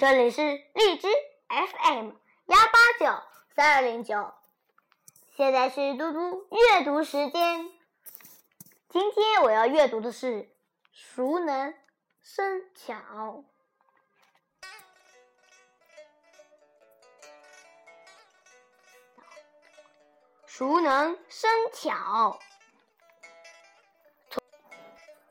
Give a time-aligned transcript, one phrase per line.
[0.00, 1.08] 这里是荔枝
[1.50, 2.12] FM
[2.46, 3.22] 幺八九
[3.54, 4.32] 三二零九，
[5.36, 7.70] 现在是嘟嘟阅读时间。
[8.88, 10.26] 今天我要阅读的是
[10.90, 11.74] 《熟能
[12.22, 12.94] 生巧》。
[20.46, 22.40] 熟能生巧。
[24.30, 24.42] 从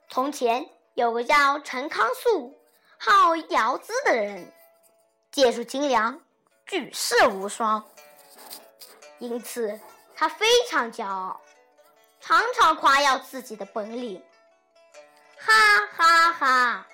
[0.08, 2.62] 从前有个叫陈康肃，
[3.00, 4.54] 好摇资的人。
[5.32, 6.20] 剑术精良，
[6.66, 7.88] 举世无双，
[9.20, 9.80] 因此
[10.16, 11.40] 他非常骄傲，
[12.20, 14.24] 常常夸耀自己的本领。
[15.38, 15.54] 哈
[15.96, 16.88] 哈哈！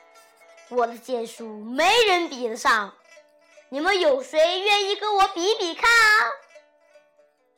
[0.69, 2.93] 我的剑术没人比得上，
[3.69, 6.27] 你们有谁愿意跟我比比看啊？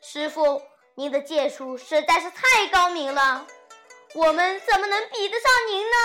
[0.01, 0.61] 师傅，
[0.93, 3.47] 您的剑术实在是太高明了，
[4.13, 5.95] 我们怎么能比得上您呢？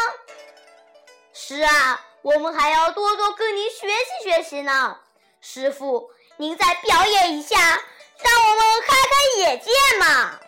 [1.35, 2.07] 是啊。
[2.23, 4.97] 我们还要多多跟您学习学习呢，
[5.41, 10.39] 师傅，您再表演一下，让我们开开眼界嘛！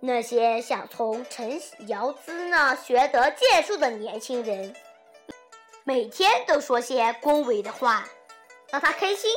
[0.00, 4.74] 那些想从陈瑶姿那学得剑术的年轻人，
[5.84, 8.08] 每天都说些恭维的话，
[8.70, 9.30] 让他开心。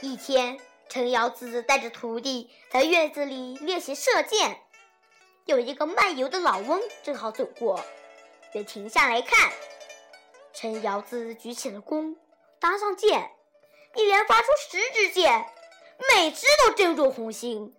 [0.00, 4.62] 一天，陈瑶姿带着徒弟在院子里练习射箭，
[5.44, 7.84] 有一个漫游的老翁正好走过。
[8.52, 9.52] 便停下来看，
[10.52, 12.16] 陈瑶子举起了弓，
[12.58, 13.30] 搭上箭，
[13.94, 15.46] 一连发出十支箭，
[16.14, 17.74] 每支都正中红心。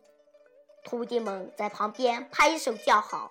[0.83, 3.29] 徒弟们在旁边拍手叫好。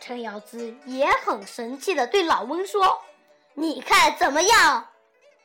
[0.00, 3.00] 陈瑶子也很神气地对老翁说
[3.54, 4.88] ：“你看怎么样？”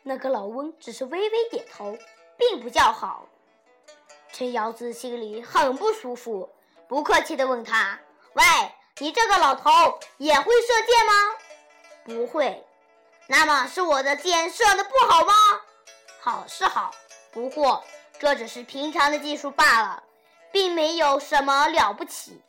[0.03, 1.97] 那个老翁只是微微点头，
[2.37, 3.27] 并不叫好。
[4.31, 6.49] 陈瑶子心里很不舒服，
[6.87, 7.99] 不客气地问他
[8.33, 8.43] ：“喂？”
[8.99, 11.13] 你这个老头也会射箭吗？
[12.03, 12.65] 不会。
[13.27, 15.33] 那么是我的箭射的不好吗？
[16.19, 16.93] 好是好，
[17.31, 17.83] 不过
[18.19, 20.03] 这只是平常的技术罢了，
[20.51, 22.41] 并没有什么了不起。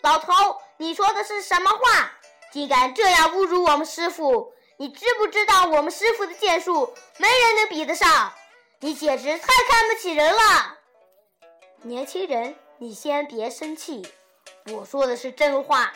[0.00, 2.12] 老头，你说的是什么话？
[2.50, 4.54] 竟敢这样侮辱我们师傅！
[4.76, 8.32] 你知不知道我们师傅的剑术没人能比得上？
[8.80, 10.78] 你简直太看不起人了！
[11.82, 14.06] 年轻人，你先别生气。
[14.72, 15.92] 我说的是真话，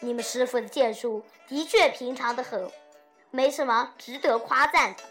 [0.00, 2.70] 你们师傅的剑术的确平常的很，
[3.30, 5.02] 没什么值得夸赞的。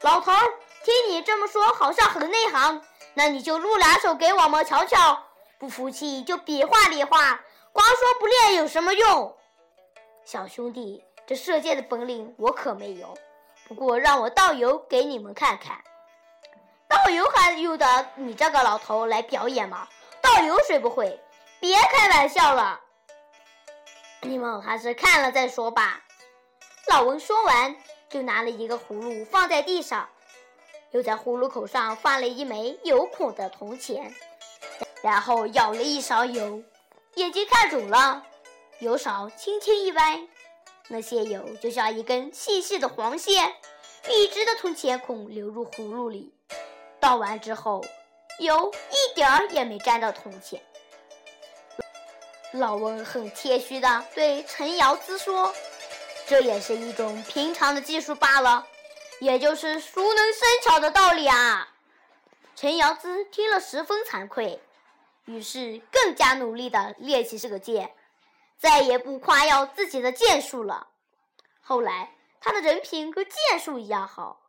[0.00, 0.32] 老头，
[0.82, 2.82] 听你这么说，好像很内行，
[3.14, 5.22] 那你就露两手给我们瞧瞧。
[5.56, 7.40] 不服气就比划比划，
[7.72, 9.36] 光说不练有什么用？
[10.24, 13.16] 小兄弟，这射箭的本领我可没有，
[13.68, 15.78] 不过让我道友给你们看看。
[16.88, 19.86] 道友还用得你这个老头来表演吗？
[20.20, 21.20] 道友谁不会？
[21.64, 22.78] 别开玩笑了，
[24.20, 26.04] 你们还是看了再说吧。
[26.88, 27.74] 老翁说完，
[28.10, 30.06] 就拿了一个葫芦放在地上，
[30.90, 34.14] 又在葫芦口上放了一枚有孔的铜钱，
[35.00, 36.62] 然后舀了一勺油，
[37.14, 38.22] 眼睛看准了，
[38.80, 40.20] 油勺轻轻一歪，
[40.88, 43.54] 那些油就像一根细细的黄线，
[44.02, 46.34] 笔直的从钱孔流入葫芦里。
[47.00, 47.82] 倒完之后，
[48.38, 50.60] 油一点儿也没沾到铜钱。
[52.54, 55.52] 老翁很谦虚地对陈瑶姿说
[56.24, 58.64] ：“这也是一种平常的技术罢了，
[59.18, 61.68] 也就是熟能生巧的道理啊。”
[62.54, 64.62] 陈瑶姿听了十分惭愧，
[65.24, 67.92] 于是更加努力地练习这个剑，
[68.56, 70.86] 再也不夸耀自己的剑术了。
[71.60, 74.42] 后来，他的人品跟剑术一样好。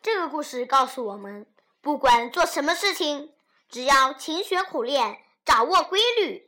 [0.00, 1.44] 这个故事告诉我们，
[1.80, 3.34] 不管做什么事情，
[3.68, 6.47] 只要勤学苦练，掌握规律。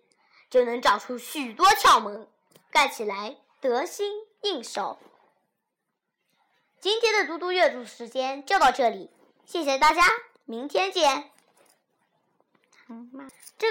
[0.50, 2.28] 就能找出许多窍门，
[2.71, 4.12] 盖起来得心
[4.43, 4.99] 应手。
[6.81, 9.09] 今天的嘟嘟阅读时间就到这里，
[9.47, 10.03] 谢谢大家，
[10.44, 11.31] 明天见。
[12.87, 13.69] 这个。